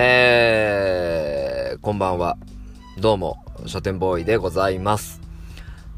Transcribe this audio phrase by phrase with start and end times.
[0.00, 2.38] えー、こんばんは。
[2.98, 5.20] どうも、書店ボーイでございます。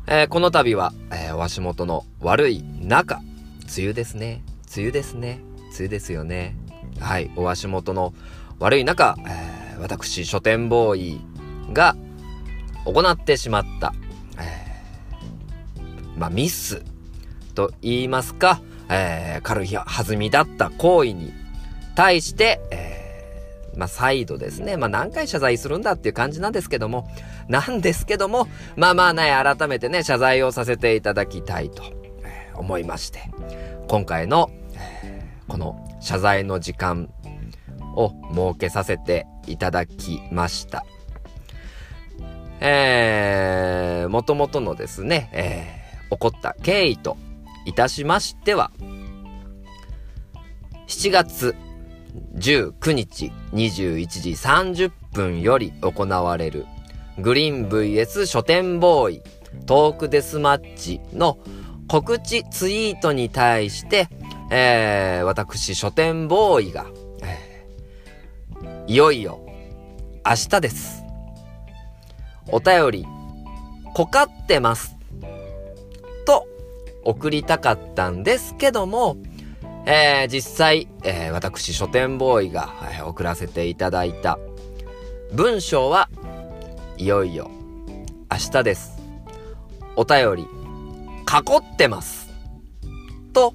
[0.06, 3.16] えー、この度は、えー、お足元の悪い中、
[3.76, 4.42] 梅雨ですね。
[4.74, 5.42] 梅雨ですね。
[5.58, 6.56] 梅雨ですよね。
[6.98, 8.14] はい、お足元の
[8.58, 11.20] 悪い中、えー、私、書店ボーイ
[11.74, 11.94] が
[12.86, 13.92] 行ってしまった、
[14.38, 16.82] えー、まあ、ミス
[17.54, 19.84] と言いますか、えー、軽い弾
[20.16, 21.34] みだった行為に
[21.94, 22.99] 対して、えー、
[23.76, 27.08] まあ、再度ですね、まあ、何回謝罪するんだっていう感じなんですけども、
[27.48, 31.82] なんですけども、まあまあね、改めてね、謝罪をさせていただきたいと、
[32.54, 33.30] 思いまして、
[33.88, 34.50] 今回の、
[35.48, 37.10] この謝罪の時間
[37.96, 40.84] を設けさせていただきました。
[42.60, 47.16] えー、もともとのですね、えー、起こった経緯と
[47.64, 48.70] いたしましては、
[50.86, 51.54] 7月
[52.34, 56.66] 19日21時30分より行われる
[57.18, 59.22] グリーン VS 書店ボーイ
[59.66, 61.38] トークデスマッチの
[61.88, 64.08] 告知ツイートに対して、
[64.50, 66.86] えー、私書店ボーイが、
[67.22, 69.40] えー、いよいよ
[70.24, 71.02] 明日です。
[72.52, 73.06] お便り、
[73.94, 74.96] こかってます。
[76.26, 76.46] と、
[77.04, 79.16] 送りたかったんですけども、
[79.86, 84.38] えー、実際、えー、私書店ボーイが、えー、送らせていただいた
[85.32, 86.08] 文章は
[86.96, 87.50] いよいよ
[88.30, 88.98] 明日です。
[89.96, 90.46] お便り、囲
[91.56, 92.30] ってます。
[93.32, 93.54] と、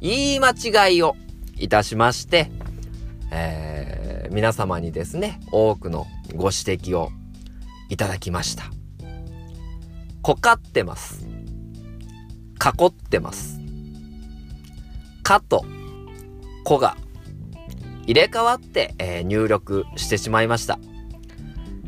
[0.00, 1.14] 言い間違いを
[1.56, 2.50] いたしまして、
[3.30, 7.10] えー、皆様にですね、多くのご指摘を
[7.88, 8.64] いただきました。
[10.22, 11.26] こかってます。
[12.60, 13.55] 囲ってます。
[15.26, 15.64] かと、
[16.62, 16.96] こが
[18.06, 20.78] 入れ替わって、えー、入力してしまいました。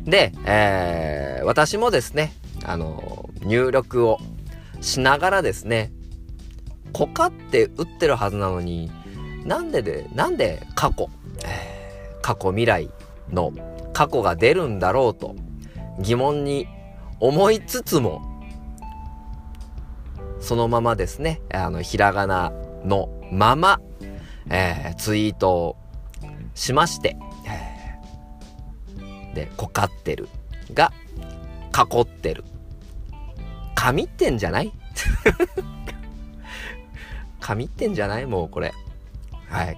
[0.03, 2.33] で、えー、私もですね、
[2.65, 4.17] あのー、入力を
[4.81, 5.93] しながらですね、
[6.91, 8.91] こかって打ってるはずなのに、
[9.45, 11.09] なんでで、なんで過去、
[11.45, 12.89] えー、過去未来
[13.31, 13.53] の
[13.93, 15.37] 過去が出るんだろうと
[16.01, 16.67] 疑問に
[17.21, 18.21] 思いつつも、
[20.41, 22.51] そのままですね、あの、ひらがな
[22.83, 23.79] のまま、
[24.49, 25.77] えー、ツイートを
[26.55, 27.15] しまして、
[27.47, 30.27] えー、で、こかってる
[30.73, 30.91] が、
[31.73, 32.43] 囲ってる。
[33.75, 34.71] 神ってんじゃない？
[37.39, 38.25] 神ってんじゃない？
[38.25, 38.73] もうこれ。
[39.47, 39.77] はい。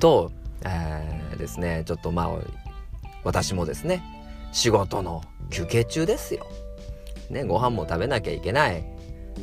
[0.00, 0.32] と、
[0.64, 2.30] えー、ですね、ちょっとまあ、
[3.24, 4.02] 私もですね、
[4.52, 6.46] 仕事の休憩中ですよ。
[7.30, 8.84] ね、ご飯も食べなきゃいけない。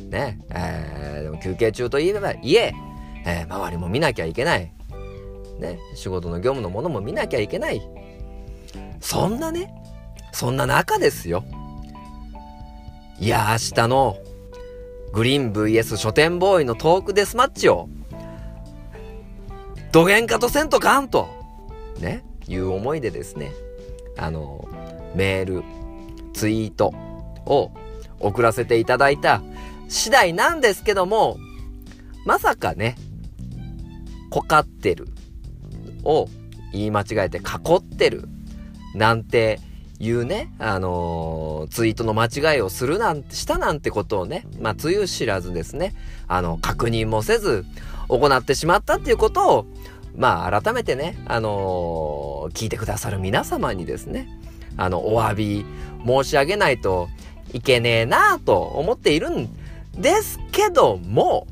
[0.08, 2.74] ね、えー、休憩中といえば、家、
[3.24, 4.72] えー、周りも見なきゃいけない。
[5.58, 7.82] ね、仕事の業務のものも見なきゃいけない。
[9.00, 9.72] そんなね、
[10.32, 11.44] そんな中ですよ。
[13.18, 14.16] いや、明日の
[15.12, 17.88] グリーン VS 書店ボーイのトークデスマッチを、
[19.92, 21.28] どげんかとせんとかんと、
[22.00, 23.52] ね、いう思いでですね、
[24.16, 24.68] あの、
[25.14, 25.62] メール、
[26.32, 26.94] ツイート
[27.44, 27.72] を
[28.20, 29.42] 送らせていただいた
[29.90, 31.38] 次第なんですけども、
[32.24, 32.96] まさかね、
[34.30, 35.08] こかってる
[36.04, 36.28] を
[36.72, 38.28] 言い間違えて囲ってる
[38.94, 39.58] なんて
[39.98, 45.94] いうね、あのー、ツイートの間違いをするなんて、したなんてことをね、まあ、つゆ知らずですね、
[46.28, 47.66] あの、確認もせず
[48.08, 49.66] 行ってしまったっていうことを、
[50.16, 54.28] まあ、改めてね、あのー、聞いてくださる皆様にですね、
[54.76, 55.66] あの、お詫び
[56.06, 57.08] 申し上げないと
[57.52, 59.48] いけねえなぁと思っているん
[59.96, 61.46] ですけども、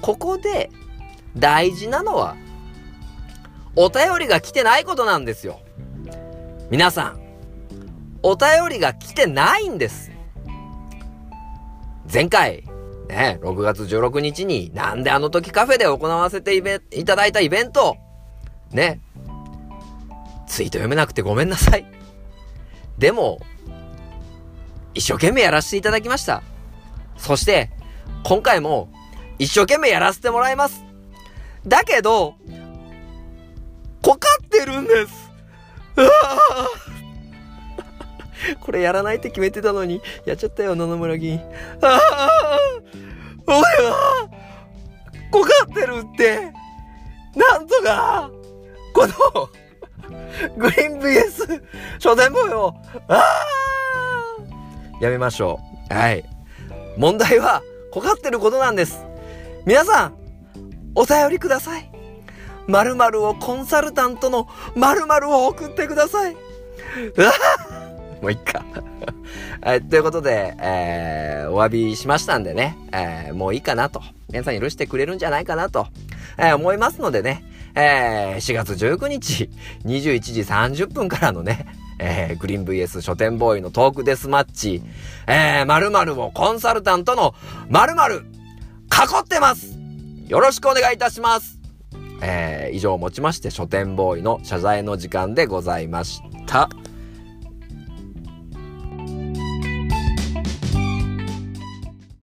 [0.00, 0.70] ここで
[1.36, 2.36] 大事なのは、
[3.76, 5.60] お便りが来てないことなんですよ。
[6.70, 7.20] 皆さん、
[8.22, 10.10] お便りが来てないんです。
[12.12, 12.64] 前回、
[13.08, 17.96] ね、6月16日になんであの時カフェで行わせていただいたイベント、
[18.72, 19.00] ね、
[20.46, 21.86] ツイート読めなくてごめんなさい。
[22.98, 23.40] でも、
[24.94, 26.42] 一生懸命やらせていただきました。
[27.20, 27.70] そして、
[28.24, 28.92] 今回も
[29.38, 30.84] 一生懸命やらせてもらいます。
[31.66, 32.34] だけど、
[34.02, 35.30] こかってるんです。
[38.60, 41.40] これやらないって決めてたのに、やっちゃったよ、野々村議員。
[41.82, 42.00] ああ
[43.46, 44.30] 俺は、
[45.30, 46.50] こかってるって、
[47.36, 48.30] なんとか、
[48.94, 49.50] この、
[50.56, 51.62] グリーン VS
[51.98, 52.74] 書店ボーイを、
[53.08, 53.22] ああ
[55.00, 55.94] やめましょう。
[55.94, 56.24] はい。
[56.96, 59.04] 問題は、こかってることなんです。
[59.66, 60.14] 皆さん、
[60.94, 61.90] お便りください。
[62.66, 66.36] 〇〇をコンサルタントの〇〇を送ってください。
[67.16, 67.32] うわ
[68.20, 68.64] もういっか。
[69.62, 74.02] はい、ということで、えー、お詫びしましたんでね、えー、もういいかなと。
[74.28, 75.88] 皆さん許してくれるんじゃないかなと、
[76.38, 77.44] えー、思いますのでね、
[77.74, 79.50] えー、4月19日、
[79.84, 81.66] 21時30分からのね、
[82.02, 84.82] えー、グリーン VS 書店ボーイのトークデスマッチ、
[85.26, 87.34] えー、〇〇をコンサルタントの
[87.68, 88.20] 〇〇囲
[89.20, 89.78] ってます。
[90.26, 91.58] よろしくお願いいたします。
[92.22, 96.70] えー、以上をもちまして書店ボーイの謝罪の時間でございました。